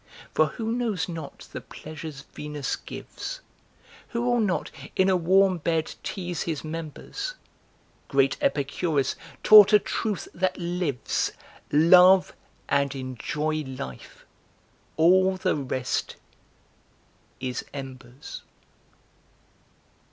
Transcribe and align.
For 0.33 0.47
who 0.47 0.71
knows 0.71 1.07
not 1.07 1.47
the 1.53 1.61
pleasures 1.61 2.21
Venus 2.33 2.75
gives? 2.75 3.39
Who 4.07 4.23
will 4.23 4.39
not 4.39 4.71
in 4.95 5.09
a 5.09 5.15
warm 5.15 5.59
bed 5.59 5.93
tease 6.01 6.41
his 6.41 6.63
members? 6.63 7.35
Great 8.07 8.35
Epicurus 8.41 9.15
taught 9.43 9.73
a 9.73 9.77
truth 9.77 10.27
that 10.33 10.57
lives; 10.57 11.33
Love 11.71 12.33
and 12.67 12.95
enjoy 12.95 13.57
life! 13.57 14.25
All 14.97 15.37
the 15.37 15.55
rest 15.55 16.15
is 17.39 17.63
embers. 17.71 18.41